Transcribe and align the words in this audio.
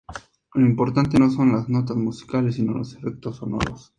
Lo 0.55 0.65
importante 0.65 1.19
no 1.19 1.29
son 1.29 1.51
las 1.51 1.69
notas 1.69 1.95
musicales, 1.95 2.55
sino 2.55 2.73
los 2.73 2.95
efectos 2.95 3.35
sonoros. 3.37 3.89